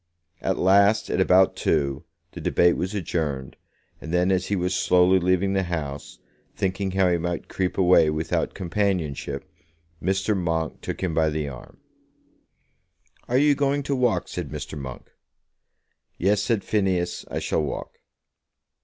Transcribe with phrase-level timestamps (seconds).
[0.41, 3.55] At last, at about two, the debate was adjourned,
[4.01, 6.17] and then as he was slowly leaving the House,
[6.55, 9.45] thinking how he might creep away without companionship,
[10.01, 10.35] Mr.
[10.35, 11.77] Monk took him by the arm.
[13.29, 14.75] "Are you going to walk?" said Mr.
[14.75, 15.11] Monk.
[16.17, 17.99] "Yes", said Phineas; "I shall walk."